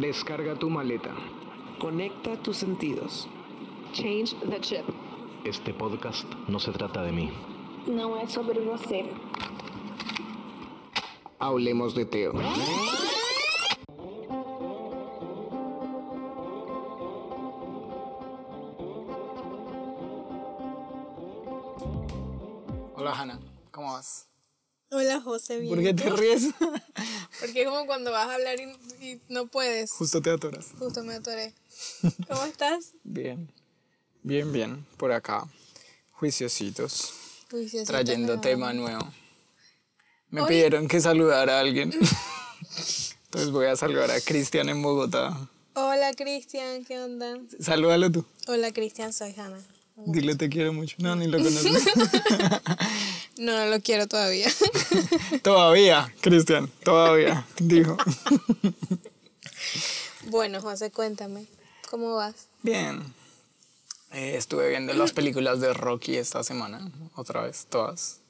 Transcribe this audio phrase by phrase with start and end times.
[0.00, 1.14] Descarga tu maleta.
[1.78, 3.26] Conecta tus sentidos.
[3.94, 4.84] Change the chip.
[5.42, 7.32] Este podcast no se trata de mí.
[7.86, 9.06] Não é sobre você.
[11.38, 12.34] Hablemos de Teo.
[22.94, 23.40] Hola Hanna,
[23.72, 24.28] ¿cómo vas?
[24.90, 25.74] Hola José, bien.
[25.74, 26.50] ¿Por qué te ríes?
[27.40, 28.66] Porque es como cuando vas a hablar y,
[29.06, 29.90] y no puedes.
[29.92, 30.66] Justo te atoras.
[30.78, 31.54] Justo me atoré.
[32.28, 32.92] ¿Cómo estás?
[33.04, 33.50] Bien,
[34.22, 35.46] bien, bien, por acá.
[36.12, 37.12] Juiciositos,
[37.50, 39.06] Juiciosito, trayendo tema nuevo.
[40.30, 41.92] Me Hoy- pidieron que saludara a alguien.
[43.26, 45.48] Entonces voy a saludar a Cristian en Bogotá.
[45.74, 47.38] Hola Cristian, ¿qué onda?
[47.60, 48.24] Salúdalo tú.
[48.48, 49.60] Hola Cristian, soy Hannah.
[50.06, 50.96] Dile te quiero mucho.
[51.00, 51.84] No, ni lo conoces.
[53.38, 54.48] No, no lo quiero todavía.
[55.42, 57.98] todavía, Cristian, todavía, dijo.
[60.30, 61.46] Bueno, José, cuéntame,
[61.90, 62.48] ¿cómo vas?
[62.62, 63.02] Bien.
[64.12, 68.20] Eh, estuve viendo las películas de Rocky esta semana, otra vez, todas.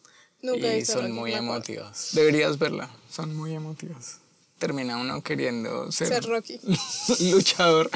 [0.42, 2.10] Nunca he y son Rocky, muy emotivas.
[2.12, 4.18] Deberías verla, son muy emotivas.
[4.58, 6.58] Termina uno queriendo ser, Ser Rocky.
[7.30, 7.90] luchador,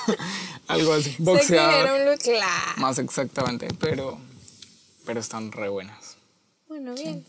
[0.68, 2.18] algo así, boxeador.
[2.18, 2.72] Claro.
[2.78, 4.18] más exactamente, pero,
[5.06, 6.16] pero están re buenas.
[6.68, 7.24] Bueno, bien.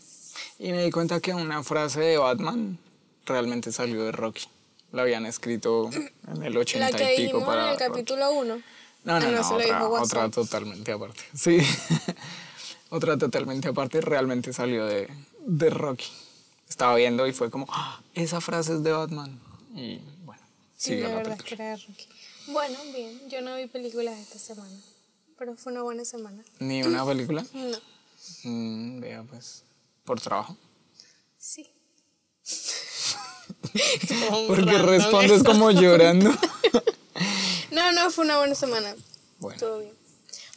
[0.58, 2.78] Y me di cuenta que una frase de Batman
[3.26, 4.46] realmente salió de Rocky.
[4.94, 5.90] La habían escrito
[6.28, 8.54] en el 80 La que y pico dijimos en para el capítulo 1.
[8.54, 8.60] No,
[9.04, 11.20] no, Ah, no, no, otra, otra totalmente aparte.
[11.34, 11.58] Sí,
[12.90, 15.08] otra totalmente aparte realmente salió de,
[15.46, 16.06] de Rocky.
[16.68, 19.38] Estaba viendo y fue como, "Ah, esa frase es de Batman.
[19.74, 20.42] Y bueno,
[20.76, 21.64] sigue la la verdad es que película.
[21.68, 22.08] era de Rocky.
[22.48, 23.20] Bueno, bien.
[23.28, 24.76] Yo no vi películas esta semana.
[25.36, 26.42] Pero fue una buena semana.
[26.60, 27.44] ¿Ni una película?
[27.52, 27.78] No.
[28.44, 29.64] Mm, vea, pues,
[30.04, 30.56] por trabajo.
[31.38, 31.68] Sí.
[34.46, 36.32] Porque respondes como llorando.
[37.70, 38.94] No, no, fue una buena semana.
[39.40, 39.92] Bueno, Todo bien.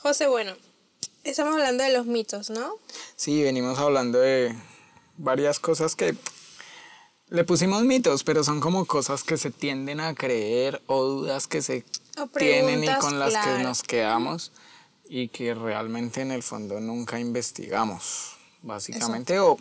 [0.03, 0.53] José, bueno,
[1.23, 2.75] estamos hablando de los mitos, ¿no?
[3.15, 4.55] sí, venimos hablando de
[5.17, 6.15] varias cosas que
[7.29, 11.61] le pusimos mitos, pero son como cosas que se tienden a creer o dudas que
[11.61, 11.83] se
[12.37, 14.51] tienen y con las que nos quedamos
[15.09, 18.36] y que realmente en el fondo nunca investigamos,
[18.67, 19.39] básicamente.
[19.39, 19.57] O,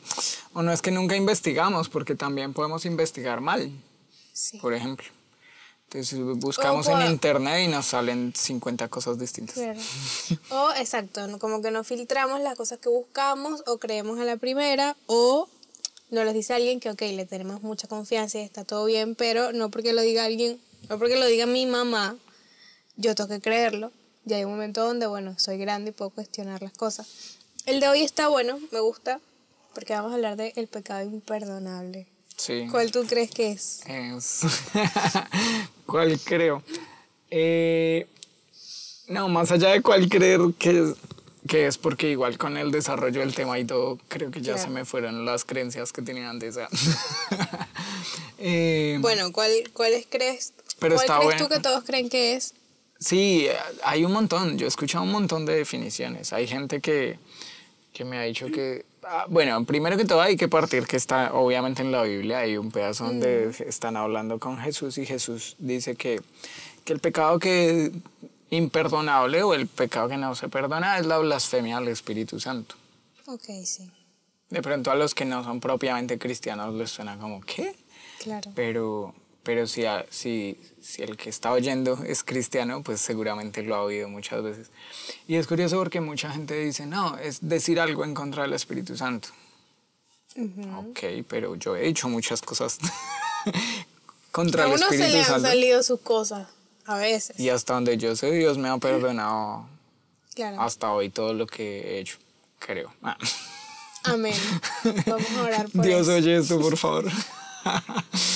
[0.52, 3.70] o no es que nunca investigamos, porque también podemos investigar mal,
[4.32, 4.58] Sí.
[4.58, 5.06] por ejemplo.
[5.88, 9.54] Entonces buscamos en internet y nos salen 50 cosas distintas.
[9.54, 9.80] Claro.
[10.50, 14.96] O exacto, como que no filtramos las cosas que buscamos o creemos a la primera
[15.06, 15.48] o
[16.10, 19.52] nos les dice alguien que, ok, le tenemos mucha confianza y está todo bien, pero
[19.52, 22.16] no porque lo diga alguien, no porque lo diga mi mamá,
[22.96, 23.92] yo tengo que creerlo.
[24.28, 27.06] Y hay un momento donde, bueno, soy grande y puedo cuestionar las cosas.
[27.66, 29.20] El de hoy está bueno, me gusta,
[29.74, 32.06] porque vamos a hablar de el pecado imperdonable.
[32.36, 32.66] Sí.
[32.70, 33.80] ¿Cuál tú crees que es?
[33.86, 34.40] Es-
[35.86, 36.62] ¿Cuál creo?
[37.30, 38.06] Eh,
[39.08, 40.92] no, más allá de cuál creer que,
[41.48, 44.68] que es, porque igual con el desarrollo del tema y todo, creo que ya Claro.
[44.68, 46.56] se me fueron las creencias que tenía antes.
[46.58, 46.68] ah.
[48.38, 50.52] Eh, Bueno, ¿cuál, cuáles crees?
[50.78, 51.48] Pero ¿Cuál está crees bueno.
[51.48, 52.52] tú que todos creen que es?
[53.00, 53.48] Sí,
[53.82, 54.58] hay un montón.
[54.58, 56.34] Yo he escuchado un montón de definiciones.
[56.34, 57.18] Hay gente que,
[57.96, 58.84] que me ha dicho que...
[59.04, 62.58] ah, bueno, primero que todo hay que partir que está, obviamente en la Biblia hay
[62.58, 66.20] un pedazo donde están hablando con Jesús y Jesús dice que,
[66.84, 67.90] que el pecado que
[68.50, 72.74] imperdonable o el pecado que no se perdona es la blasfemia al Espíritu Santo.
[73.24, 73.90] Ok, sí,
[74.50, 77.74] De pronto a los que no son propiamente cristianos les suena como, ¿qué?
[78.18, 78.52] claro.
[78.54, 79.14] Pero,
[79.46, 83.82] pero si, a- si, si el que está oyendo es cristiano, pues seguramente lo ha
[83.82, 84.70] oído muchas veces.
[85.28, 88.96] Y es curioso porque mucha gente dice, no, es decir algo en contra del Espíritu
[88.96, 89.28] Santo.
[90.76, 90.98] Ok,
[91.28, 92.78] pero yo he hecho muchas cosas
[94.32, 95.48] contra A el uno se Espíritu le han Santo.
[95.48, 96.48] salido sus cosas,
[96.84, 97.38] a veces.
[97.40, 99.66] Y hasta donde yo sé, Dios me ha perdonado
[100.34, 100.60] Claro.
[100.60, 102.18] hasta hoy todo lo que he hecho,
[102.58, 102.92] creo.
[103.02, 103.16] Ah.
[104.04, 104.34] Amén.
[105.06, 106.16] Vamos a orar por Dios eso.
[106.16, 107.06] oye esto, por favor.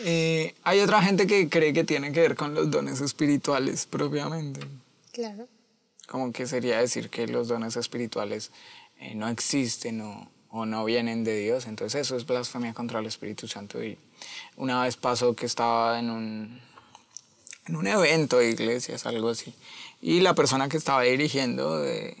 [0.00, 4.60] Eh, hay otra gente que cree que tiene que ver con los dones espirituales propiamente.
[5.12, 5.48] Claro.
[6.06, 8.50] Como que sería decir que los dones espirituales
[8.98, 11.66] eh, no existen o, o no vienen de Dios.
[11.66, 13.82] Entonces eso es blasfemia contra el Espíritu Santo.
[13.82, 13.98] Y
[14.56, 16.60] una vez pasó que estaba en un,
[17.66, 19.54] en un evento de iglesias, algo así.
[20.00, 22.16] Y la persona que estaba dirigiendo, de,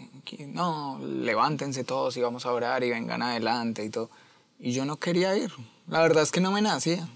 [0.48, 4.10] no, levántense todos y vamos a orar y vengan adelante y todo.
[4.58, 5.52] Y yo no quería ir.
[5.86, 7.08] La verdad es que no me nacía.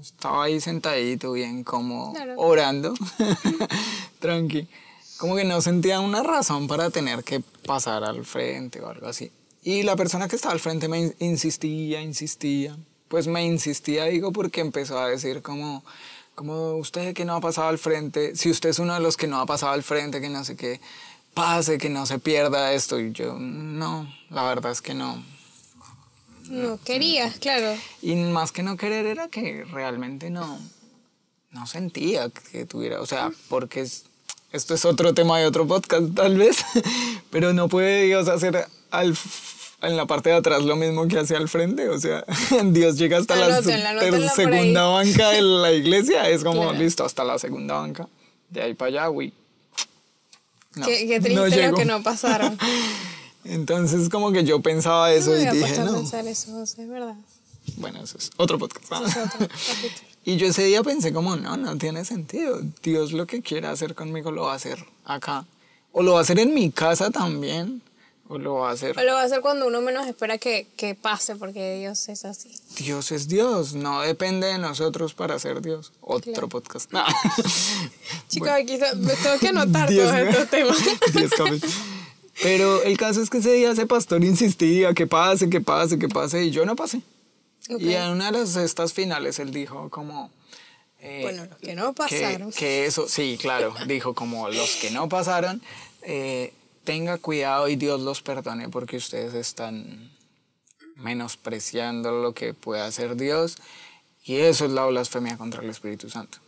[0.00, 2.34] Estaba ahí sentadito, bien como Claro.
[2.36, 2.94] orando,
[4.18, 4.66] tranqui.
[5.18, 9.30] Como que no sentía una razón para tener que pasar al frente o algo así.
[9.62, 12.76] Y la persona que estaba al frente me in- insistía, insistía.
[13.08, 15.84] Pues me insistía, digo, porque empezó a decir como,
[16.34, 19.28] como usted que no ha pasado al frente, si usted es uno de los que
[19.28, 20.80] no ha pasado al frente, que no sé qué,
[21.32, 22.98] pase, que no se pierda esto.
[22.98, 25.22] Y yo, no, la verdad es que no.
[26.48, 27.76] No querías, claro.
[28.02, 30.58] Y más que no querer era que realmente no,
[31.50, 34.04] no sentía que tuviera, o sea, porque es-
[34.52, 36.58] esto es otro tema de otro podcast tal vez,
[37.30, 39.16] pero no puede Dios hacer al,
[39.82, 42.24] en la parte de atrás lo mismo que hace al frente, o sea,
[42.64, 46.78] Dios llega hasta la segunda banca de la iglesia, es como, Claro.
[46.78, 48.06] listo, hasta la segunda banca,
[48.50, 49.30] de ahí para allá.
[50.76, 51.76] No, qué, qué no triste lo llego.
[51.76, 52.58] que no pasaron.
[53.44, 57.14] Entonces como que yo pensaba No eso me y dije, no, pensar eso, es verdad.
[57.76, 58.90] bueno, eso es otro podcast.
[58.92, 59.48] Eso es otro.
[60.26, 62.58] Y yo ese día pensé como, no, no tiene sentido.
[62.82, 65.44] Dios lo que quiera hacer conmigo lo va a hacer acá.
[65.92, 67.82] O lo va a hacer en mi casa también.
[68.26, 68.98] O lo va a hacer...
[68.98, 72.24] O lo va a hacer cuando uno menos espera que, que pase, porque Dios es
[72.24, 72.50] así.
[72.78, 75.92] Dios es Dios, no depende de nosotros para ser Dios.
[76.00, 76.48] Otro Claro.
[76.48, 76.90] podcast.
[78.28, 80.78] Chicos, aquí so- me tengo que anotar Diez todos estos temas.
[81.12, 81.30] Diez.
[82.42, 86.08] Pero el caso es que ese día ese pastor insistía que pase, que pase, que
[86.08, 87.00] pase, y yo no pasé.
[87.68, 90.30] Y en una de las estas finales él dijo como...
[91.00, 92.52] eh, Bueno, los que no pasaron.
[92.52, 95.62] Que, eso, sí, claro, dijo como los que no pasaron,
[96.02, 96.52] eh,
[96.84, 100.10] tenga cuidado y Dios los perdone porque ustedes están
[100.96, 103.56] menospreciando lo que puede hacer Dios
[104.24, 106.38] y eso es la blasfemia contra el Espíritu Santo.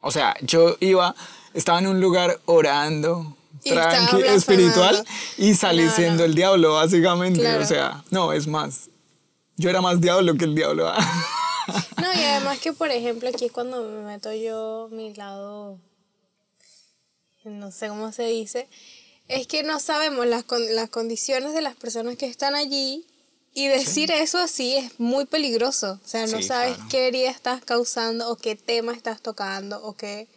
[0.00, 1.14] O sea, yo iba,
[1.54, 3.36] estaba en un lugar orando,
[3.70, 5.04] tranqui, espiritual,
[5.38, 7.40] y salí siendo el diablo, básicamente.
[7.40, 7.62] Claro.
[7.62, 8.90] O sea, no, es más.
[9.56, 10.88] Yo era más diablo que el diablo.
[10.88, 11.24] ¿ah?
[12.00, 15.78] No, y además que, por ejemplo, aquí es cuando me meto yo mi lado,
[17.44, 18.68] no sé cómo se dice,
[19.28, 23.06] es que no sabemos las, con- las condiciones de las personas que están allí
[23.54, 26.00] y decir eso así es muy peligroso.
[26.04, 26.88] O sea, no Sí, sabes claro.
[26.90, 30.28] qué herida estás causando o qué tema estás tocando o qué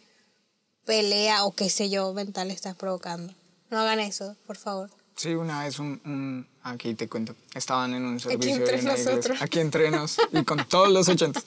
[0.86, 3.34] pelea o qué sé yo mental estás provocando.
[3.70, 4.88] No hagan eso, por favor.
[5.16, 8.92] Sí, una vez un, un- aquí te cuento, estaban en un servicio entre de una
[8.92, 9.24] nosotros.
[9.24, 11.42] iglesia, aquí entre nos y con todos los ochentas,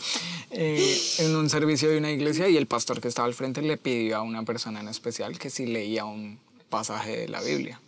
[0.49, 3.77] eh, en un servicio de una iglesia y el pastor que estaba al frente le
[3.77, 6.39] pidió a una persona en especial que si leía un
[6.69, 7.79] pasaje de la Biblia.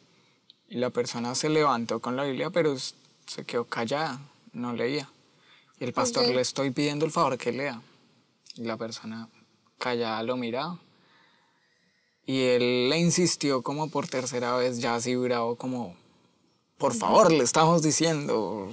[0.69, 2.77] Y la persona se levantó con la Biblia, pero
[3.25, 4.19] se quedó callada,
[4.53, 5.09] no leía.
[5.80, 6.36] Y el pastor Ok.
[6.36, 7.81] le estoy pidiendo el favor que lea.
[8.56, 9.27] Y la persona
[9.80, 10.77] callada lo miraba.
[12.31, 15.97] Y él le insistió como por tercera vez, ya así bravo, como,
[16.77, 18.71] por favor, le estamos diciendo.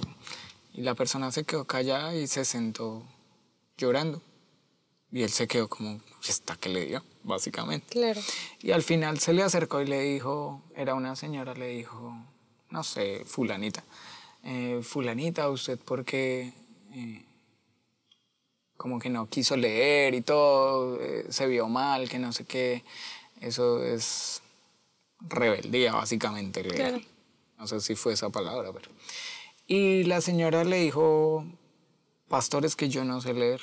[0.73, 3.03] Y la persona se quedó callada y se sentó
[3.77, 4.21] llorando.
[5.11, 7.03] Y él se quedó como, ¿está que le dio?
[7.23, 7.85] Básicamente.
[7.89, 8.21] Claro.
[8.61, 12.15] Y al final se le acercó y le dijo, era una señora, le dijo,
[12.69, 13.83] no sé, fulanita,
[14.45, 16.53] eh, fulanita, ¿usted por qué
[16.93, 17.25] eh,
[18.77, 22.85] como que no quiso leer y todo, eh, se vio mal, que no sé qué?
[23.41, 24.41] Eso es
[25.21, 26.61] rebeldía, básicamente.
[26.63, 26.99] Claro.
[27.57, 28.89] No sé si fue esa palabra, pero...
[29.67, 31.45] Y la señora le dijo,
[32.27, 33.61] pastores que yo no sé leer.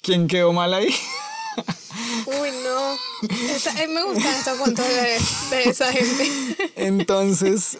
[0.00, 0.88] ¿Quién quedó mal ahí?
[2.26, 3.28] Uy, no.
[3.54, 6.72] Esa- eh, me gustan estos cuentos de, de esa gente.
[6.76, 7.78] Entonces,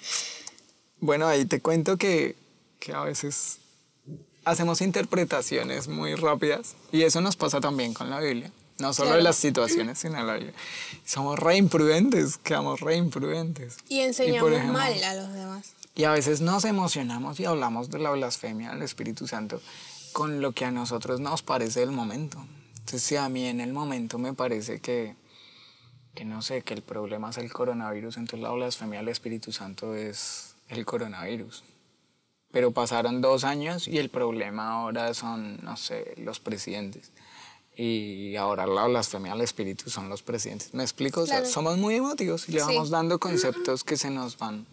[1.00, 2.36] bueno, ahí te cuento que,
[2.78, 3.58] que a veces
[4.44, 8.52] hacemos interpretaciones muy rápidas y eso nos pasa también con la Biblia.
[8.82, 9.24] No solo de Claro.
[9.24, 10.54] las situaciones, sino de la Biblia.
[11.06, 13.76] Somos re imprudentes, quedamos re imprudentes.
[13.88, 15.74] Y enseñamos por ejemplo, mal a los demás.
[15.94, 19.60] Y a veces nos emocionamos y hablamos de la blasfemia del Espíritu Santo
[20.12, 22.44] con lo que a nosotros nos parece del momento.
[22.72, 25.14] Entonces, si a mí en el momento me parece que,
[26.14, 29.94] que no sé, que el problema es el coronavirus, entonces la blasfemia del Espíritu Santo
[29.94, 31.62] es el coronavirus.
[32.50, 37.12] Pero pasaron dos años y el problema ahora son, no sé, los presidentes.
[37.76, 40.75] Y ahora la blasfemia al Espíritu son los presidentes.
[40.75, 41.23] ¿Me explico?
[41.23, 41.52] O sea, Claro.
[41.52, 42.67] somos muy emotivos y le Sí.
[42.67, 44.67] vamos dando conceptos que se nos van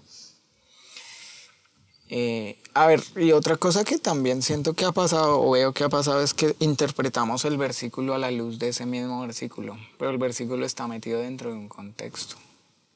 [2.12, 5.84] eh, a ver, y otra cosa que también siento que ha pasado o veo que
[5.84, 10.10] ha pasado es que interpretamos el versículo a la luz de ese mismo versículo, pero
[10.10, 12.36] el versículo está metido dentro de un contexto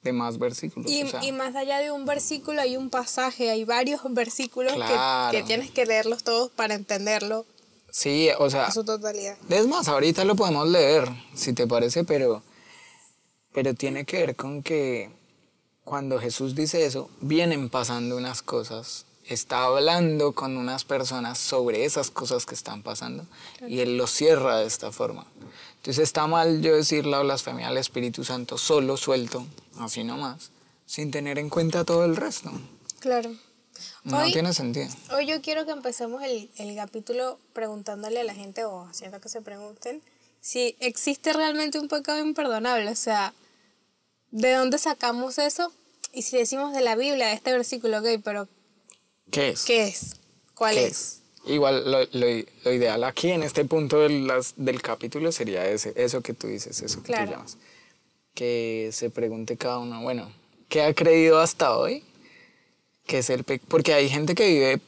[0.02, 0.90] de más versículos.
[0.92, 4.72] Y, o sea, y más allá de un versículo hay un pasaje, hay varios versículos
[4.74, 5.32] que- Claro.
[5.32, 7.46] que, tienes que leerlos todos para entenderlo
[7.94, 9.38] sí, o sea, su totalidad.
[9.48, 12.42] es más, ahorita lo podemos leer, si te parece, pero,
[13.54, 15.12] pero tiene que ver con que
[15.84, 22.10] cuando Jesús dice eso, vienen pasando unas cosas, está hablando con unas personas sobre esas
[22.10, 23.26] cosas que están pasando
[23.68, 25.26] y Él lo cierra de esta forma.
[25.78, 29.46] Entonces está mal yo decir la blasfemia al Espíritu Santo solo suelto,
[29.80, 30.52] así nomás,
[30.86, 32.52] sin tener en cuenta todo el resto.
[33.00, 33.32] Claro.
[34.04, 34.88] No Hoy- tiene sentido.
[35.16, 39.30] Hoy yo quiero que empecemos el, el capítulo preguntándole a la gente o haciendo que
[39.30, 40.02] se pregunten
[40.42, 42.90] si existe realmente un pecado imperdonable.
[42.90, 43.34] O sea,
[44.32, 45.72] ¿de dónde sacamos eso?
[46.12, 48.48] Y si decimos de la Biblia, de este versículo, ok, pero
[49.32, 49.64] ¿Qué es?
[49.64, 50.16] ¿qué es?
[50.54, 51.20] ¿Cuál ¿Qué es?
[51.46, 55.94] Igual lo, lo- lo ideal aquí en este punto del, las- del capítulo sería ese,
[55.96, 57.26] eso que tú dices, eso que Claro.
[57.26, 57.58] tú llamas.
[58.34, 60.32] Que se pregunte cada uno, bueno,
[60.70, 62.04] ¿qué ha creído hasta hoy?
[63.06, 64.82] Que es el pe- Porque hay gente que vive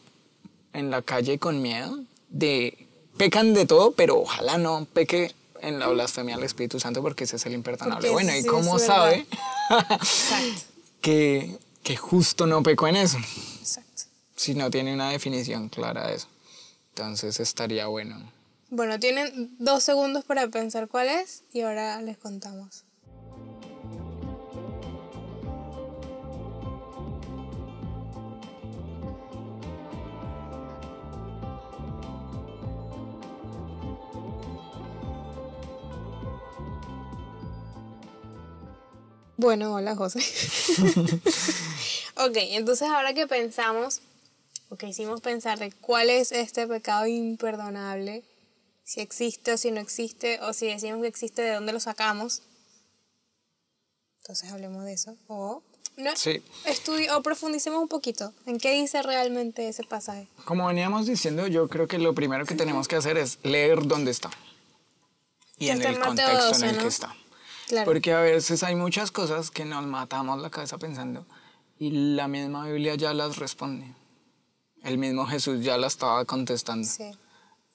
[0.74, 5.88] en la calle con miedo de pecan de todo, pero ojalá no peque en la
[5.88, 8.10] blasfemia al Espíritu Santo porque ese es el imperdonable.
[8.10, 9.26] Bueno, ese ¿y sí cómo sabe
[11.02, 13.18] que, que justo no pecó en eso?
[13.60, 14.04] exacto.
[14.36, 16.28] Si no tiene una definición clara de eso.
[16.90, 18.32] Entonces estaría bueno.
[18.70, 22.84] Bueno, tienen dos segundos para pensar cuál es y ahora les contamos.
[39.38, 40.20] Bueno, hola José.
[42.16, 44.02] ok, entonces ahora que pensamos,
[44.70, 48.24] o que hicimos pensar de cuál es este pecado imperdonable,
[48.84, 52.44] si existe o si no existe, o si decimos que existe, de dónde lo sacamos.
[54.20, 55.16] Entonces hablemos de eso.
[55.28, 55.62] O,
[55.98, 56.42] no, Sí.
[57.14, 60.28] o profundicemos un poquito en qué dice realmente ese pasaje.
[60.46, 64.12] Como veníamos diciendo, yo creo que lo primero que tenemos que hacer es leer dónde
[64.12, 64.32] está.
[65.58, 66.82] Y en el Mateo contexto 12, en el ¿no?
[66.84, 67.16] que está.
[67.68, 67.86] Claro.
[67.86, 71.26] Porque a veces hay muchas cosas que nos matamos la cabeza pensando
[71.80, 73.88] y la misma Biblia ya las responde.
[74.84, 76.88] El mismo Jesús ya la estaba contestando.
[76.88, 77.12] Sí.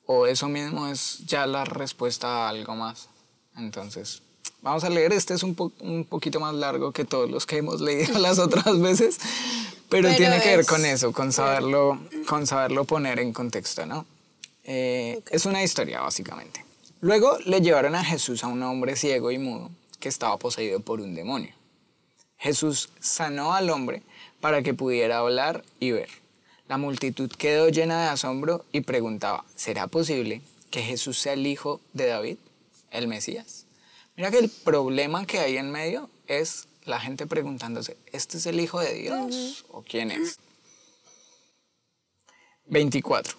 [0.07, 3.09] O eso mismo es ya la respuesta a algo más.
[3.57, 4.23] Entonces,
[4.63, 5.13] vamos a leer.
[5.13, 8.39] Este es un, po- un poquito más largo que todos los que hemos leído las
[8.47, 9.19] otras veces,
[9.89, 13.87] pero, Pero tiene que ver es- con eso, con saberlo, con saberlo poner en contexto,
[13.87, 14.07] ¿no?
[14.65, 16.65] Eh, Es una historia, básicamente.
[17.01, 21.01] Luego le llevaron a Jesús a un hombre ciego y mudo que estaba poseído por
[21.01, 21.55] un demonio.
[22.39, 24.03] Jesús sanó al hombre
[24.41, 26.09] para que pudiera hablar y ver.
[26.69, 30.41] La multitud quedó llena de asombro y preguntaba, ¿será posible
[30.71, 32.39] que Jesús sea el hijo de David,
[32.91, 33.67] el Mesías?
[34.17, 38.59] Mira que el problema que hay en medio es la gente preguntándose, ¿este es el
[38.61, 40.39] hijo de Dios o quién es?
[42.67, 43.37] 24,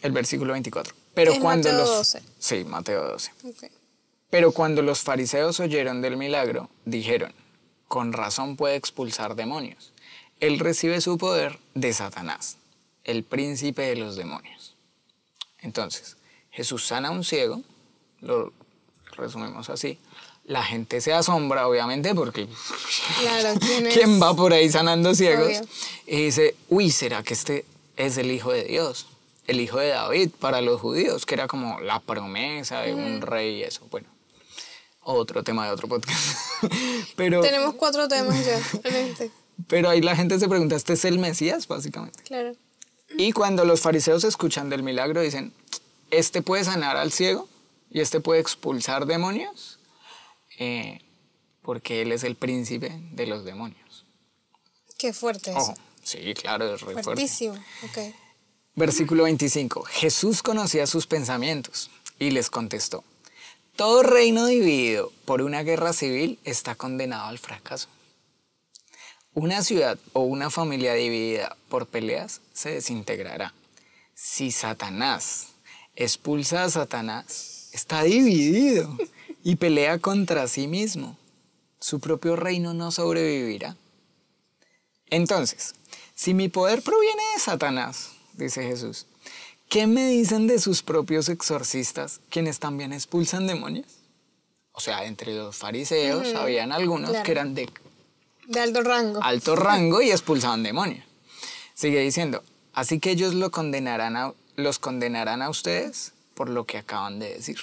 [0.00, 0.94] el versículo 24.
[1.14, 2.22] Pero Es cuando Mateo los 12.
[2.38, 3.32] Sí, Mateo 12.
[3.44, 3.81] Ok.
[4.32, 7.34] Pero cuando los fariseos oyeron del milagro, dijeron,
[7.86, 9.92] con razón puede expulsar demonios.
[10.40, 12.56] Él recibe su poder de Satanás,
[13.04, 14.74] el príncipe de los demonios.
[15.60, 16.16] Entonces,
[16.50, 17.60] Jesús sana a un ciego,
[18.22, 18.54] lo
[19.18, 19.98] resumimos así.
[20.46, 22.48] La gente se asombra, obviamente, porque
[23.20, 23.84] Claro, ¿quién?
[23.92, 25.58] ¿quién va por ahí sanando ciegos?
[25.58, 25.68] Obvio.
[26.06, 27.66] Y dice, uy, ¿será que este
[27.98, 29.08] es el hijo de Dios?
[29.46, 33.56] El hijo de David para los judíos, que era como la promesa de un rey
[33.56, 33.86] y eso.
[33.90, 34.08] Bueno,
[35.02, 36.36] otro tema de otro podcast.
[37.16, 39.30] pero, Tenemos cuatro temas ya en este.
[39.66, 42.22] pero ahí la gente se pregunta, ¿este es el Mesías, básicamente?
[42.24, 42.54] Claro.
[43.16, 45.52] Y cuando los fariseos escuchan del milagro, dicen,
[46.10, 47.48] ¿este puede sanar al ciego?
[47.90, 49.78] ¿Y este puede expulsar demonios?
[50.58, 51.00] Eh,
[51.62, 54.06] porque él es el príncipe de los demonios.
[54.98, 55.60] Qué fuerte eso.
[55.60, 57.02] Ojo, sí, claro, es re fuerte.
[57.02, 57.54] Fuertísimo.
[57.54, 58.14] Ok.
[58.74, 59.82] Versículo 25.
[59.82, 63.04] Jesús conocía sus pensamientos y les contestó,
[63.76, 67.88] todo reino dividido por una guerra civil está condenado al fracaso.
[69.34, 73.54] Una ciudad o una familia dividida por peleas se desintegrará.
[74.14, 75.48] Si Satanás
[75.96, 78.96] expulsa a Satanás, está dividido
[79.42, 81.16] y pelea contra sí mismo.
[81.80, 83.76] Su propio reino no sobrevivirá.
[85.08, 85.74] Entonces,
[86.14, 89.06] si mi poder proviene de Satanás, dice Jesús,
[89.72, 93.86] ¿qué me dicen de sus propios exorcistas, quienes también expulsan demonios?
[94.72, 97.24] O sea, entre los fariseos habían algunos claro.
[97.24, 97.68] que eran de
[98.48, 99.22] De alto rango.
[99.22, 101.04] alto rango y expulsaban demonios.
[101.74, 102.42] Sigue diciendo,
[102.74, 107.30] así que ellos lo condenarán a- los condenarán a ustedes por lo que acaban de
[107.34, 107.56] decir.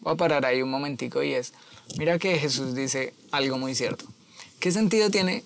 [0.00, 1.52] Voy a parar ahí un momentico y es,
[1.98, 4.06] mira que Jesús dice algo muy cierto.
[4.58, 5.44] ¿Qué sentido tiene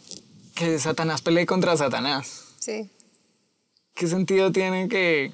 [0.54, 2.44] que Satanás pelee contra Satanás?
[2.60, 2.88] Sí.
[3.94, 5.32] ¿Qué sentido tiene que,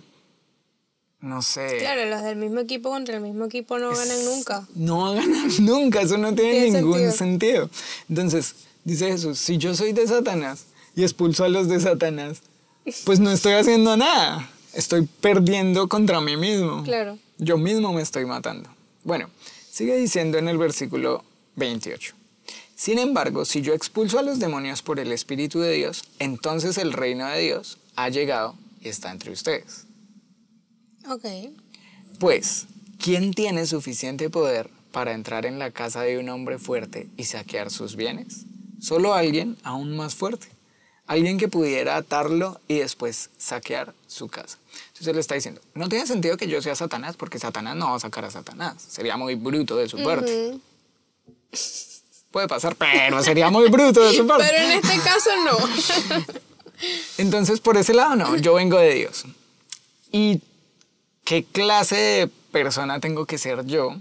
[1.20, 4.66] no sé, Claro, los del mismo equipo contra el mismo equipo no ganan nunca.
[4.74, 7.12] no ganar nunca, eso no tiene Tiene ningún sentido.
[7.12, 7.70] sentido.
[8.08, 8.54] Entonces,
[8.84, 12.42] dice Jesús, si yo soy de Satanás y expulso a los de Satanás,
[13.04, 16.82] pues no estoy haciendo nada, estoy perdiendo contra mí mismo.
[16.84, 17.18] Claro.
[17.38, 18.68] Yo mismo me estoy matando.
[19.02, 19.28] Bueno,
[19.70, 21.24] sigue diciendo en el versículo
[21.56, 22.14] 28.
[22.76, 26.92] Sin embargo, si yo expulso a los demonios por el Espíritu de Dios, entonces el
[26.92, 29.85] reino de Dios ha llegado y está entre ustedes.
[31.08, 31.24] Ok.
[32.18, 32.66] Pues,
[32.98, 37.70] ¿quién tiene suficiente poder para entrar en la casa de un hombre fuerte y saquear
[37.70, 38.46] sus bienes?
[38.80, 40.48] Solo alguien aún más fuerte.
[41.06, 44.58] Alguien que pudiera atarlo y después saquear su casa.
[44.88, 47.90] Entonces él le está diciendo, no tiene sentido que yo sea Satanás porque Satanás no
[47.90, 48.82] va a sacar a Satanás.
[48.88, 50.58] Sería muy bruto de su parte.
[52.32, 54.46] Puede pasar, pero sería muy bruto de su parte.
[54.50, 56.24] Pero en este caso no.
[57.18, 59.24] Entonces, por ese lado, no, yo vengo de Dios.
[60.10, 60.42] ¿Y
[61.26, 63.96] qué clase de persona tengo que ser yo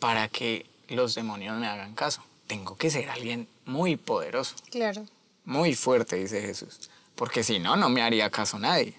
[0.00, 2.20] para que los demonios me hagan caso?
[2.48, 5.06] Tengo que ser alguien muy poderoso, claro.
[5.44, 8.94] muy fuerte, dice Jesús, porque si no, no me haría caso nadie.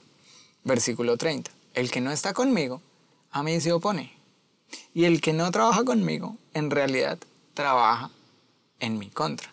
[0.63, 1.51] Versículo 30.
[1.73, 2.81] El que no está conmigo,
[3.29, 4.13] a mí se opone.
[4.93, 7.19] Y el que no trabaja conmigo, en realidad,
[7.53, 8.09] trabaja
[8.79, 9.51] en mi contra.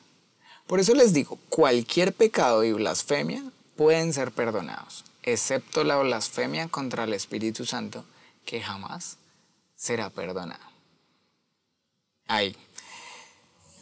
[0.68, 3.42] Por eso les digo, cualquier pecado y blasfemia
[3.74, 8.04] pueden ser perdonados, excepto la blasfemia contra el Espíritu Santo,
[8.44, 9.16] que jamás
[9.76, 10.70] será perdonada.
[12.26, 12.56] Ahí.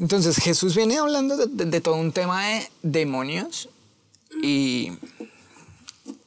[0.00, 3.68] Entonces Jesús viene hablando de, de- de todo un tema de demonios
[4.42, 4.92] y,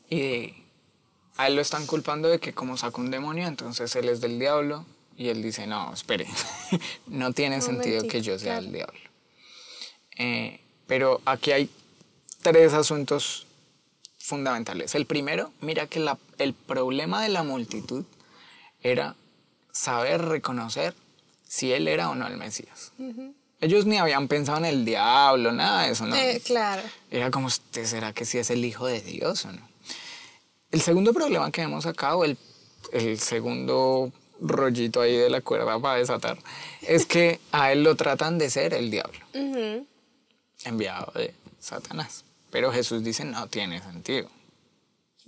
[0.10, 0.64] y de-
[1.38, 4.38] a él lo están culpando de que como sacó un demonio, entonces él es del
[4.38, 4.86] diablo
[5.18, 6.28] y él dice, no, espere,
[7.08, 9.00] no tiene sentido que yo sea el diablo.
[10.18, 11.70] Eh, pero aquí hay
[12.44, 13.48] tres asuntos
[14.24, 14.96] fundamentales.
[14.96, 18.04] El primero, mira que la- el problema de la multitud
[18.82, 19.16] era
[19.72, 20.94] saber reconocer
[21.48, 22.92] si él era o no el Mesías.
[23.60, 26.16] Ellos ni habían pensado en el diablo, nada de eso, ¿no?
[26.16, 26.82] Eh, claro.
[27.12, 29.62] Era como, ¿usted será que sí es el hijo de Dios o no?
[30.72, 32.38] El segundo problema que vemos acá, o el,
[32.94, 36.38] el segundo rollito ahí de la cuerda para desatar,
[36.82, 39.20] es que a él lo tratan de ser el diablo,
[40.64, 42.24] enviado de Satanás.
[42.52, 44.30] Pero Jesús dice, no tiene sentido.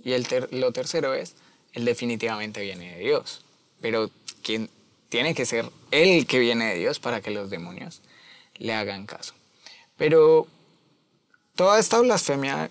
[0.02, 1.34] Y el ter- lo tercero es,
[1.72, 3.44] él definitivamente viene de Dios.
[3.80, 4.10] Pero
[4.42, 4.68] quien
[5.08, 8.00] tiene que ser él que viene de Dios para que los demonios
[8.56, 9.34] le hagan caso.
[9.96, 10.46] Pero
[11.54, 12.70] toda esta blasfemia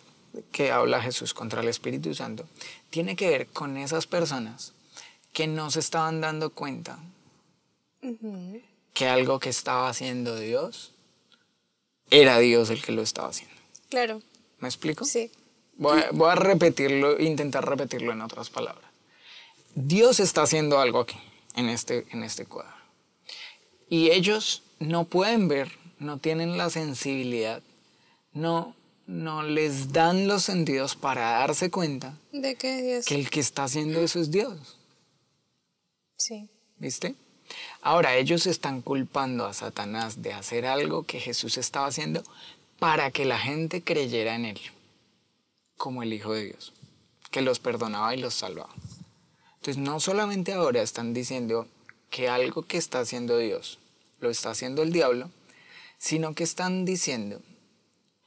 [0.52, 2.46] que habla Jesús contra el Espíritu Santo
[2.90, 4.74] tiene que ver con esas personas
[5.32, 7.00] que no se estaban dando cuenta
[8.94, 10.92] que algo que estaba haciendo Dios
[12.12, 13.56] era Dios el que lo estaba haciendo.
[13.90, 14.22] Claro.
[14.64, 15.04] ¿Me explico?
[15.04, 15.30] Sí.
[15.76, 18.90] Voy a, voy a repetirlo, intentar repetirlo en otras palabras.
[19.76, 21.18] Dios está haciendo algo aquí,
[21.58, 22.72] en este, en este cuadro.
[23.90, 27.62] Y ellos no pueden ver, no tienen la sensibilidad,
[28.32, 28.74] no,
[29.06, 33.06] no les dan los sentidos para darse cuenta ¿De qué Dios?
[33.06, 34.78] que el que está haciendo eso es Dios.
[36.16, 36.50] Sí.
[36.78, 37.16] ¿Viste?
[37.82, 42.24] Ahora ellos están culpando a Satanás de hacer algo que Jesús estaba haciendo
[42.80, 44.60] para que la gente creyera en él,
[45.78, 46.74] como el Hijo de Dios,
[47.32, 48.74] que los perdonaba y los salvaba.
[49.56, 51.68] Entonces no solamente ahora están diciendo
[52.10, 53.80] que algo que está haciendo Dios
[54.20, 55.30] lo está haciendo el diablo,
[55.98, 57.42] sino que están diciendo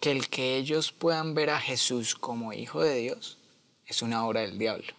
[0.00, 3.38] que el que ellos puedan ver a Jesús como Hijo de Dios
[3.86, 4.92] es una obra del diablo.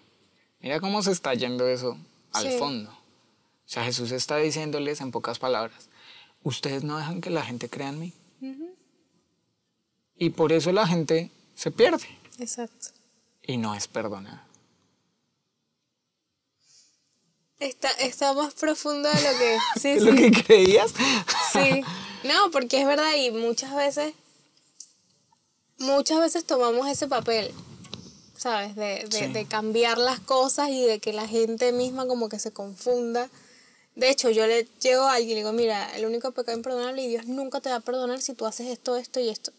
[0.59, 1.97] Mira cómo se está yendo eso
[2.33, 2.57] al Sí.
[2.57, 2.89] fondo.
[2.91, 5.89] O sea, Jesús está diciéndoles en pocas palabras,
[6.43, 8.13] ustedes no dejan que la gente crea en mí.
[10.17, 12.05] Y por eso la gente se pierde
[12.39, 12.87] Exacto.
[13.43, 14.43] y no es perdonada.
[17.59, 19.57] Está, está más profundo de lo que...
[19.79, 20.09] Sí, ¿Es sí.
[20.09, 20.91] lo que creías?
[21.51, 21.81] Sí,
[22.23, 24.13] no, porque es verdad y muchas veces,
[25.79, 27.51] muchas veces tomamos ese papel,
[28.35, 28.75] ¿sabes?
[28.75, 29.27] De, de, Sí.
[29.33, 33.27] de cambiar las cosas y de que la gente misma como que se confunda.
[33.95, 37.01] De hecho, yo le llego a alguien y le digo, mira, el único pecado imperdonable
[37.01, 39.51] y Dios nunca te va a perdonar si tú haces esto, esto y esto.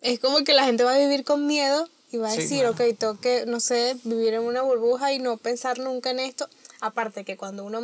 [0.00, 2.58] Es como que la gente va a vivir con miedo y va a Sí, decir,
[2.60, 2.72] claro.
[2.72, 6.48] ok, tengo que, no sé, vivir en una burbuja y no pensar nunca en esto.
[6.80, 7.80] Aparte que cuando uno,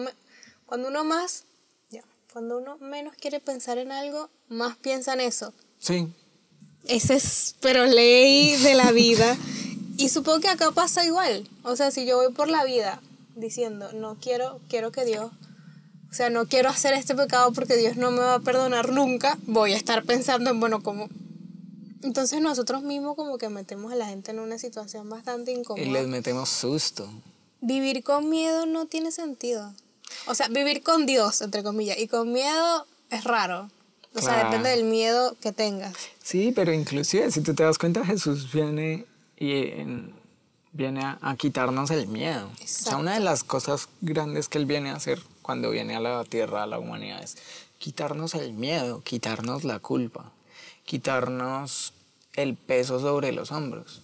[0.66, 1.44] cuando uno más,
[1.90, 5.53] ya, cuando uno menos quiere pensar en algo, más piensa en eso.
[5.79, 6.09] Sí,
[6.87, 9.37] Ese es, pero ley de la vida.
[9.96, 11.48] Y supongo que acá pasa igual.
[11.64, 13.01] O sea, si yo voy por la vida
[13.35, 15.31] diciendo, no quiero, quiero que Dios,
[16.11, 19.38] o sea, no quiero hacer este pecado porque Dios no me va a perdonar nunca,
[19.46, 21.09] voy a estar pensando en, bueno, como...
[22.02, 25.86] Entonces nosotros mismos como que metemos a la gente en una situación bastante y incómoda.
[25.86, 27.08] les metemos susto.
[27.60, 29.72] Vivir con miedo no tiene sentido.
[30.26, 33.70] O sea, vivir con Dios, entre comillas, y con miedo es raro.
[34.14, 34.48] O sea, Claro.
[34.50, 35.94] depende del miedo que tengas.
[36.22, 39.06] Sí, pero inclusive si tú te das cuenta, Jesús viene
[39.38, 40.12] y en-
[40.72, 42.46] viene a, a quitarnos el miedo.
[42.62, 46.00] O sea, una de las cosas grandes que Él viene a hacer cuando viene a
[46.00, 47.36] la tierra, a la humanidad, es
[47.78, 50.30] quitarnos el miedo, quitarnos la culpa,
[50.85, 51.92] quitarnos
[52.35, 54.03] el peso sobre los hombros.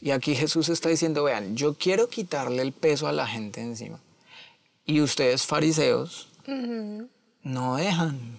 [0.00, 4.00] Y aquí Jesús está diciendo, vean, yo quiero quitarle el peso a la gente encima.
[4.84, 6.28] Y ustedes fariseos
[7.42, 8.38] no dejan.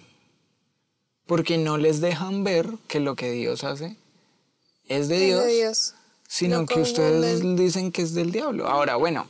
[1.26, 3.96] Porque no les dejan ver que lo que Dios hace
[4.88, 5.94] es de Es Dios, de Dios.
[6.28, 8.68] sino que ustedes dicen que es del diablo.
[8.68, 9.26] Ahora, bueno,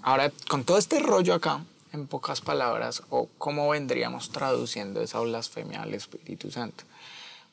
[0.00, 5.82] ahora con todo este rollo acá, en pocas palabras, o cómo vendríamos traduciendo esa blasfemia
[5.82, 6.84] al Espíritu Santo.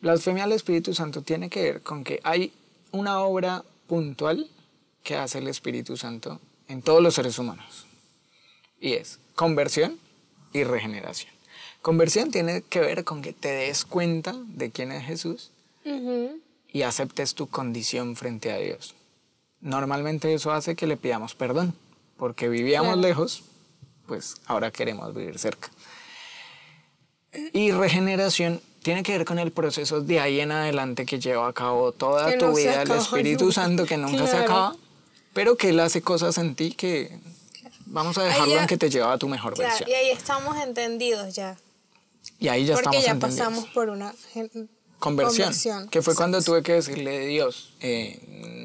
[0.03, 2.51] Blasfemia al Espíritu Santo tiene que ver con que hay
[2.91, 4.49] una obra puntual
[5.01, 7.85] que hace el Espíritu Santo en todos los seres humanos.
[8.81, 9.97] Y es conversión
[10.51, 11.31] y regeneración.
[11.81, 15.51] Conversión tiene que ver con que te des cuenta de quién es Jesús
[16.67, 18.95] y aceptes tu condición frente a Dios.
[19.61, 21.73] Normalmente eso hace que le pidamos perdón,
[22.17, 23.01] porque vivíamos Claro.
[23.07, 23.43] lejos,
[24.05, 25.69] pues ahora queremos vivir cerca.
[27.53, 31.53] Y regeneración tiene que ver con el proceso de ahí en adelante que lleva a
[31.53, 33.55] cabo toda Que tu no se vida el Espíritu nunca.
[33.55, 34.43] Santo, que nunca se Claro.
[34.43, 34.75] acaba,
[35.33, 37.17] pero que Él hace cosas en ti que
[37.87, 39.89] vamos a dejarlo ya- en que te lleva a tu mejor Claro, versión.
[39.89, 41.57] y ahí estamos entendidos ya.
[42.39, 43.39] Y ahí ya porque estamos ya entendidos.
[43.47, 44.13] pasamos por una
[44.99, 48.19] conversión, conversión, que fue cuando tuve que decirle Dios eh,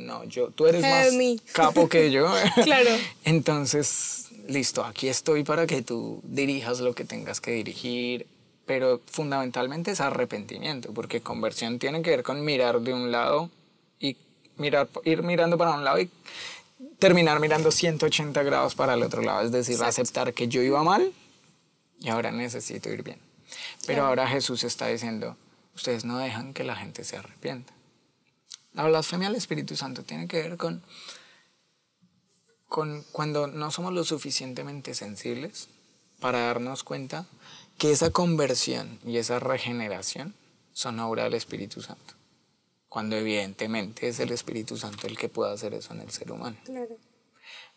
[0.07, 1.09] no yo tú eres más
[1.53, 2.33] capo que yo
[2.65, 2.91] Claro.
[3.25, 8.27] entonces listo aquí estoy para que tú dirijas lo que tengas que dirigir
[8.69, 13.51] pero fundamentalmente es arrepentimiento porque conversión tiene que ver con mirar de un lado
[13.99, 14.17] y
[14.57, 16.11] mirar ir mirando para un lado y
[17.01, 21.13] terminar mirando 180 grados para el otro lado es decir aceptar que yo iba mal
[22.01, 23.19] y ahora necesito ir bien.
[23.87, 25.37] Pero ahora Jesús está diciendo,
[25.75, 27.73] ustedes no dejan que la gente se arrepienta.
[28.75, 30.83] La blasfemia al Espíritu Santo tiene que ver con,
[32.69, 35.69] con cuando no somos lo suficientemente sensibles
[36.21, 37.27] para darnos cuenta
[37.79, 40.35] que esa conversión y esa regeneración
[40.73, 42.15] son obra del Espíritu Santo.
[42.89, 46.57] Cuando evidentemente es el Espíritu Santo el que puede hacer eso en el ser humano.
[46.65, 46.97] Claro.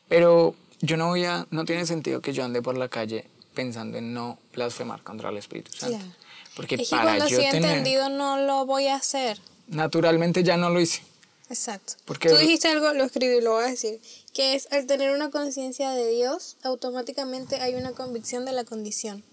[0.07, 3.97] Pero yo no voy a, no tiene sentido que yo ande por la calle pensando
[3.97, 5.97] en no blasfemar contra el Espíritu Santo.
[5.97, 6.11] Claro.
[6.55, 9.39] Porque Es que para cuando yo sí he tener, entendido no lo voy a hacer.
[9.67, 11.01] naturalmente ya no lo hice.
[11.49, 11.93] Exacto.
[12.05, 13.99] Porque- Tú dijiste algo, lo escribí y lo voy a decir,
[14.33, 19.23] que es al tener una conciencia de Dios, automáticamente hay una convicción de la condición.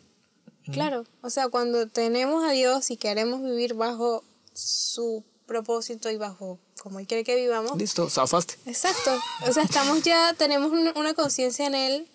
[0.73, 6.59] Claro, o sea, cuando tenemos a Dios y queremos vivir bajo su propósito y bajo
[6.79, 8.55] como Él quiere que vivamos, Listo, zafaste.
[8.67, 9.19] Exacto.
[9.49, 12.09] O sea, estamos ya, tenemos una, conciencia en él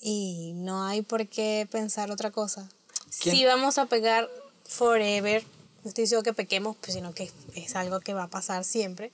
[0.00, 2.68] y no hay por qué pensar otra cosa.
[3.10, 4.30] Sí vamos a pegar
[4.64, 5.44] forever.
[5.82, 9.12] No estoy diciendo que pequemos, pues, sino que es algo que va a pasar siempre.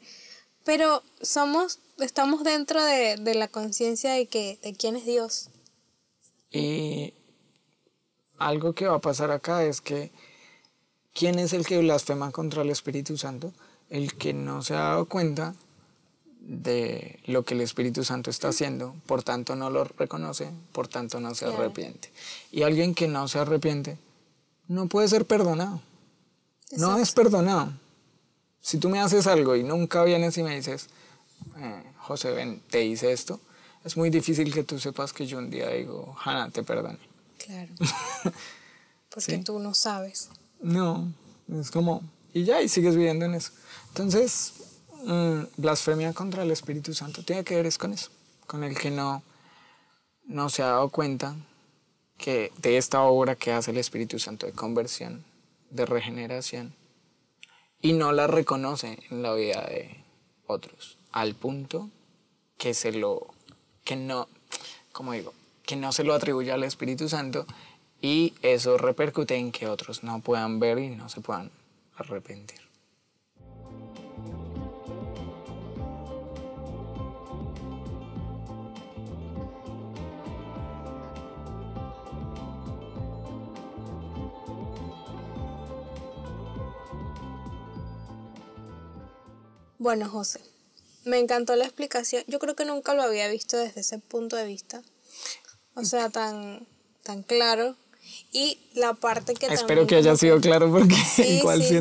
[0.64, 5.48] Pero somos, estamos dentro de, de la conciencia de que, de quién es Dios.
[6.50, 7.14] Y
[8.38, 10.10] algo que va a pasar acá es que
[11.14, 13.52] ¿quién es el que blasfema contra el Espíritu Santo?
[13.88, 15.54] El que no se ha dado cuenta
[16.40, 21.20] de lo que el Espíritu Santo está haciendo, por tanto no lo reconoce, por tanto
[21.20, 22.12] no se arrepiente.
[22.52, 23.98] Y alguien que no se arrepiente
[24.68, 25.80] no puede ser perdonado.
[26.72, 27.72] No es perdonado.
[28.60, 30.88] Si tú me haces algo y nunca vienes y me dices,
[31.56, 33.40] eh, José, ven, te hice esto,
[33.84, 36.98] es muy difícil que tú sepas que yo un día digo, Hanna, te perdone.
[37.38, 37.72] Claro.
[39.10, 39.42] Porque Sí.
[39.44, 40.28] tú no sabes.
[40.60, 41.12] No,
[41.58, 42.02] es como,
[42.34, 43.52] y ya, y sigues viviendo en eso.
[43.88, 44.52] Entonces,
[45.04, 48.10] mm, blasfemia contra el Espíritu Santo tiene que ver es con eso,
[48.46, 49.22] con el que no,
[50.24, 51.34] no se ha dado cuenta
[52.18, 55.24] que de esta obra que hace el Espíritu Santo de conversión,
[55.70, 56.74] de regeneración,
[57.80, 60.02] y no la reconoce en la vida de
[60.46, 61.90] otros, al punto
[62.58, 63.26] que se lo,
[63.84, 64.28] que no,
[64.92, 65.32] como digo,
[65.66, 67.44] que no se lo atribuye al Espíritu Santo
[68.00, 71.50] y eso repercute en que otros no puedan ver y no se puedan
[71.96, 72.60] arrepentir.
[89.78, 90.40] Bueno, José,
[91.04, 92.24] me encantó la explicación.
[92.26, 94.82] Yo creo que nunca lo había visto desde ese punto de vista.
[95.76, 96.66] O sea, tan,
[97.04, 97.76] tan claro.
[98.32, 101.78] Y la parte que Espero que haya sido claro porque Sí, igual sí.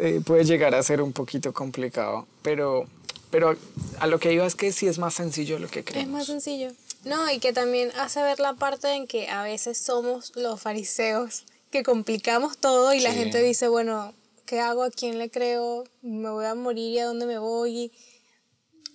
[0.00, 2.86] eh, puede llegar a ser un poquito complicado, pero,
[3.30, 3.56] pero
[4.00, 6.12] a lo que iba es que sí es más sencillo lo que Es creemos.
[6.12, 6.72] más sencillo.
[7.04, 11.44] No, y que también hace ver la parte en que a veces somos los fariseos
[11.70, 14.12] que complicamos todo y la gente dice, bueno,
[14.46, 14.82] ¿qué hago?
[14.82, 15.84] ¿A quién le creo?
[16.02, 16.94] ¿Me voy a morir?
[16.94, 17.92] ¿Y a dónde me voy?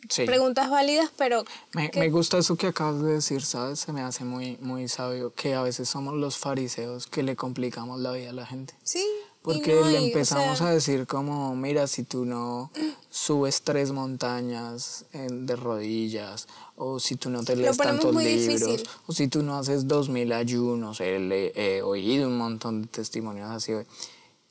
[0.10, 0.26] Sí.
[0.26, 3.80] Preguntas válidas, pero Me, me gusta eso que acabas de decir, ¿sabes?
[3.80, 8.00] Se me hace muy, muy sabio que a veces somos los fariseos que le complicamos
[8.02, 8.74] la vida a la gente.
[8.84, 9.06] sí,
[9.42, 12.72] Porque no, le y, o empezamos sea- a decir como, mira, si tú no
[13.10, 18.90] subes tres montañas en- de rodillas, o si tú no te lees tantos libros, difícil.
[19.06, 23.50] o si tú no haces dos mil ayunos, he, he oído un montón de testimonios
[23.52, 23.74] así.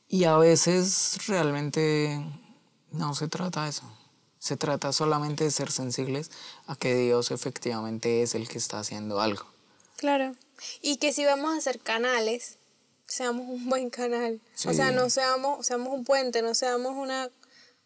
[0.09, 2.23] Y a veces realmente
[2.91, 3.85] no se trata de eso.
[4.43, 6.33] Se trata solamente de ser sensibles
[6.67, 9.47] a que Dios efectivamente es el que está haciendo algo.
[9.95, 10.35] Claro.
[10.81, 12.59] Y que si vamos a hacer canales,
[13.07, 14.41] seamos un buen canal.
[14.67, 17.31] O sea, no seamos, seamos un puente, no seamos una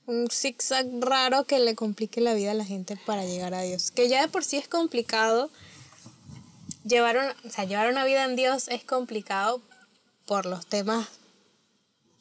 [0.06, 3.90] un zigzag raro que le complique la vida a la gente para llegar a Dios.
[3.90, 5.50] Que ya de por sí es complicado.
[6.84, 9.60] Llevar una, o sea, llevar una vida en Dios es complicado
[10.24, 11.06] por los temas,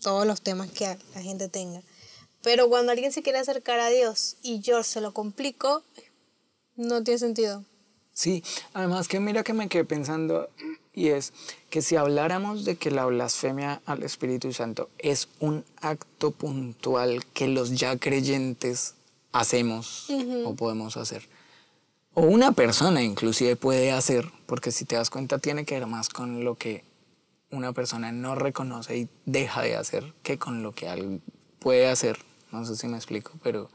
[0.01, 1.81] todos los temas que la gente tenga.
[2.45, 5.81] Pero cuando alguien se quiere acercar a Dios y yo se lo complico,
[6.75, 7.63] no tiene sentido.
[8.13, 10.47] Sí, además que mira que me quedé pensando
[10.93, 11.33] y es
[11.71, 17.47] que si habláramos de que la blasfemia al Espíritu Santo es un acto puntual que
[17.47, 18.93] los ya creyentes
[19.31, 20.07] hacemos
[20.45, 21.27] o podemos hacer,
[22.13, 26.09] o una persona inclusive puede hacer, porque si te das cuenta tiene que ver más
[26.09, 26.83] con lo que
[27.49, 31.21] una persona no reconoce y deja de hacer que con lo que al-
[31.59, 32.19] puede hacer.
[32.55, 33.69] No sé si me explico, pero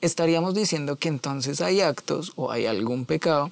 [0.00, 3.50] estaríamos diciendo que entonces hay actos o hay algún pecado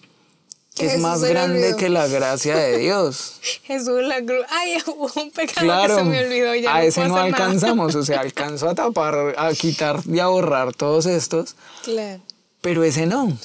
[0.75, 3.39] que es más grande que la gracia de Dios.
[3.63, 4.45] Jesús la cruz.
[4.51, 6.55] Ay, hubo un pecado Claro, que se me olvidó.
[6.57, 7.23] Ya a no ese no nada.
[7.25, 12.21] alcanzamos, o sea, alcanzó a tapar, a quitar y a borrar todos estos, Claro.
[12.61, 13.37] pero ese no.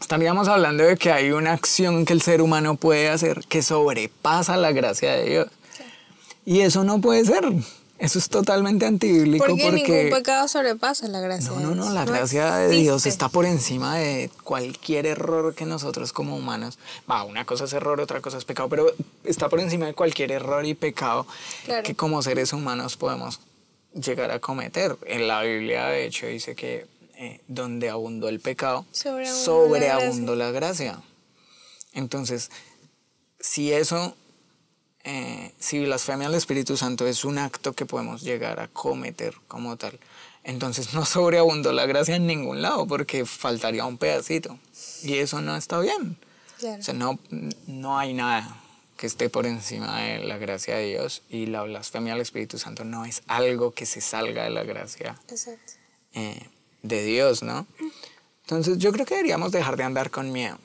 [0.00, 4.56] Estaríamos hablando de que hay una acción que el ser humano puede hacer que sobrepasa
[4.56, 5.48] la gracia de Dios.
[6.44, 7.44] Y eso no puede ser.
[8.02, 9.82] Eso es totalmente antibíblico Porque, porque...
[9.84, 13.96] ningún pecado sobrepasa la gracia No, no, no, la gracia de Dios está por encima
[13.96, 18.44] de cualquier error que nosotros como humanos, va, una cosa es error, otra cosa es
[18.44, 21.28] pecado, pero está por encima de cualquier error y pecado
[21.64, 21.84] Claro.
[21.84, 23.38] que como seres humanos podemos
[23.94, 24.96] llegar a cometer.
[25.06, 26.86] En la Biblia, de hecho, dice que
[27.18, 31.00] eh, donde abundó el pecado, Sobreabundó la sobreabundó la gracia.
[31.92, 32.50] Entonces,
[33.38, 34.16] si eso,
[35.04, 39.76] eh, si blasfemia al Espíritu Santo es un acto que podemos llegar a cometer como
[39.76, 39.98] tal,
[40.44, 44.58] entonces no sobreabundó la gracia en ningún lado porque faltaría un pedacito.
[45.02, 46.16] Y eso no está bien.
[46.58, 46.80] Claro.
[46.80, 47.18] O sea, no,
[47.66, 48.62] no hay nada
[48.96, 52.84] que esté por encima de la gracia de Dios y la blasfemia al Espíritu Santo
[52.84, 55.20] no es algo que se salga de la gracia
[56.14, 56.46] eh,
[56.82, 57.66] de Dios, ¿no?
[58.42, 60.56] Entonces yo creo que deberíamos dejar de andar con miedo.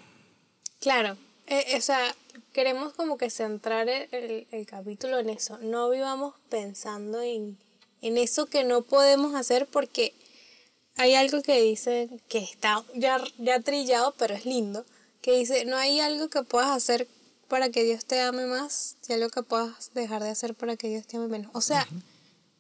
[0.80, 1.18] Claro.
[1.48, 2.14] Eh, o sea,
[2.54, 5.58] queremos como que centrar el, el- el capítulo en eso.
[5.60, 7.58] No vivamos pensando en,
[8.02, 10.14] en eso que no podemos hacer porque
[10.96, 14.84] hay algo que dice que está ya, ya trillado, pero es lindo,
[15.22, 17.08] que dice, no hay algo que puedas hacer
[17.48, 20.90] para que Dios te ame más y algo que puedas dejar de hacer para que
[20.90, 21.52] Dios te ame menos.
[21.54, 21.88] O sea,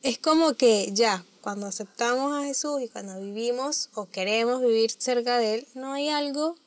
[0.04, 5.38] es como que ya, cuando aceptamos a Jesús y cuando vivimos o queremos vivir cerca
[5.40, 6.58] de Él, no hay algo, o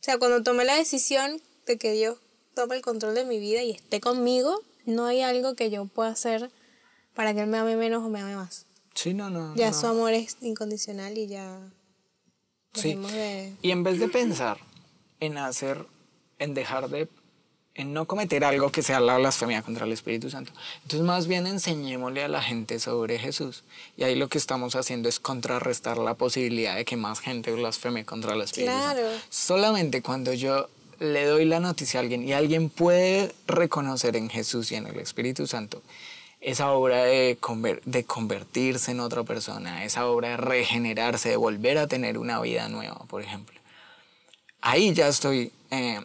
[0.00, 2.18] sea, cuando tomé la decisión de que Dios
[2.54, 6.10] tome el control de mi vida y esté conmigo, no hay algo que yo pueda
[6.10, 6.50] hacer
[7.14, 8.66] para que Él me ame menos o me ame más.
[8.94, 9.54] Sí, no, no.
[9.56, 9.78] Ya no.
[9.80, 11.58] su amor es incondicional y ya
[12.74, 12.94] Sí.
[12.94, 13.52] de...
[13.62, 14.58] Y en vez de pensar
[15.20, 15.86] en hacer,
[16.38, 17.08] en dejar de,
[17.74, 20.52] en no cometer algo que sea la blasfemia contra el Espíritu Santo,
[20.82, 23.64] entonces más bien enseñémosle a la gente sobre Jesús.
[23.96, 28.04] Y ahí lo que estamos haciendo es contrarrestar la posibilidad de que más gente blasfeme
[28.04, 29.00] contra el Espíritu Claro.
[29.10, 29.24] Santo.
[29.30, 34.72] Solamente cuando yo le doy la noticia a alguien y alguien puede reconocer en Jesús
[34.72, 35.82] y en el Espíritu Santo
[36.40, 41.78] esa obra de, conver- de convertirse en otra persona, esa obra de regenerarse, de volver
[41.78, 43.58] a tener una vida nueva, por ejemplo.
[44.60, 46.00] Ahí ya estoy eh,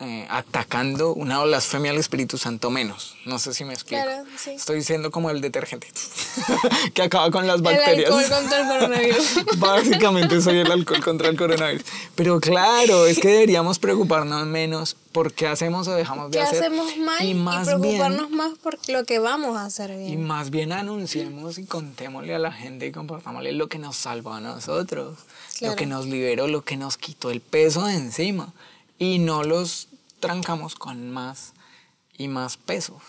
[0.00, 3.16] eh, atacando una blasfemia al Espíritu Santo menos.
[3.26, 4.02] No sé si me explico.
[4.02, 4.50] Claro, sí.
[4.52, 5.88] Estoy siendo como el detergente
[6.94, 8.10] que acaba con las El bacterias.
[8.10, 9.34] alcohol contra el coronavirus.
[9.58, 11.84] Básicamente soy el alcohol contra el coronavirus.
[12.14, 16.60] Pero claro, es que deberíamos preocuparnos menos por qué hacemos o dejamos de ¿Qué hacer.
[16.64, 20.24] hacemos mal y, más preocuparnos bien, más por lo que vamos a hacer y bien?
[20.24, 24.40] más bien anunciemos y contémosle a la gente y compartámosle lo que nos salvó a
[24.40, 25.18] nosotros,
[25.58, 25.72] Claro.
[25.72, 28.52] lo que nos liberó, lo que nos quitó el peso de encima.
[28.98, 29.88] Y no los
[30.20, 31.54] trancamos con más
[32.16, 33.02] y más pesos.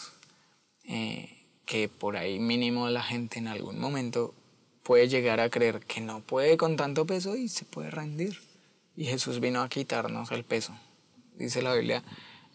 [0.85, 4.33] Eh, que por ahí mínimo la gente en algún momento
[4.83, 8.41] puede llegar a creer que no puede con tanto peso y se puede rendir.
[8.97, 10.77] Y Jesús vino a quitarnos el peso.
[11.37, 12.03] Dice la Biblia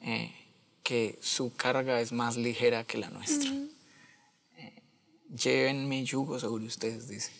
[0.03, 0.35] eh,
[0.83, 3.51] que su carga es más ligera que la nuestra.
[4.59, 4.83] Eh,
[5.35, 7.33] lleven mi yugo sobre ustedes, dice.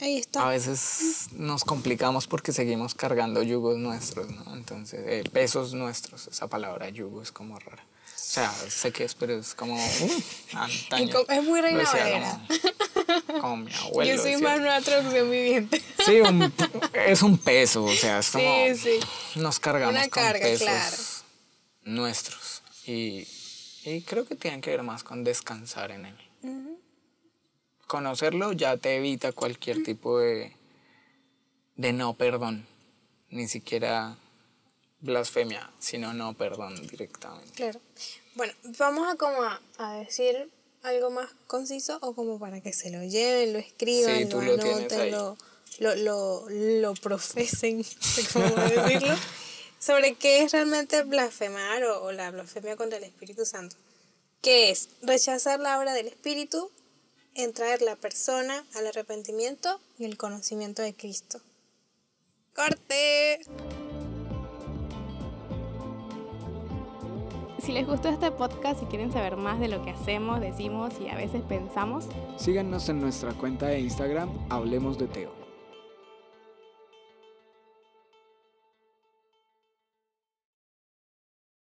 [0.00, 0.46] Ahí está.
[0.46, 4.54] A veces nos complicamos porque seguimos cargando yugos nuestros, ¿no?
[4.56, 7.84] Entonces, eh, pesos nuestros, esa palabra yugo es como rara.
[8.16, 10.20] sea, sé que es, pero es como uh,
[10.54, 11.18] antaño.
[11.28, 12.40] Es muy Reina Valera.
[13.26, 14.10] Como, como mi abuelo.
[14.14, 14.48] Yo soy decía.
[14.48, 15.82] más nueva traducción viviente.
[16.06, 16.52] Sí, un-
[16.94, 19.00] es un peso, o sea, es como Sí, sí.
[19.40, 20.96] nos cargamos Una con carga, pesos claro.
[21.84, 23.26] nuestros y,
[23.84, 26.16] y creo que tienen que ver más con descansar en él.
[27.90, 30.52] Conocerlo ya te evita cualquier tipo de,
[31.74, 32.64] de no perdón,
[33.30, 34.16] ni siquiera
[35.00, 37.50] blasfemia, sino no perdón directamente.
[37.52, 37.80] Claro.
[38.36, 40.48] Bueno, vamos a como a, a decir
[40.84, 45.10] algo más conciso o como para que se lo lleven, lo escriban, Sí, lo anoten,
[45.10, 45.36] lo,
[45.80, 49.16] lo, lo, lo profesen, no sé cómo decirlo,
[49.80, 53.74] sobre qué es realmente blasfemar o, o la blasfemia contra el Espíritu Santo.
[54.42, 56.70] Que es rechazar la obra del Espíritu
[57.34, 61.40] en traer la persona al arrepentimiento y el conocimiento de Cristo.
[62.54, 63.40] ¡Corte!
[67.62, 71.08] Si les gustó este podcast y quieren saber más de lo que hacemos, decimos y
[71.08, 72.06] a veces pensamos,
[72.38, 75.39] Síganos en nuestra cuenta de Instagram, Hablemos de Teo.